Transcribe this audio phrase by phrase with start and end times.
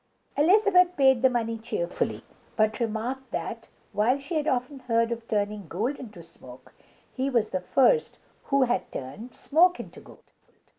[0.35, 2.23] Elizabeth paid the money cheerfully,
[2.55, 6.73] but remarked that, while she had often heard of turning gold into smoke,
[7.13, 10.23] he was the first who had turned smoke into gold.